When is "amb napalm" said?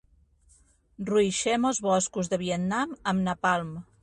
3.15-3.75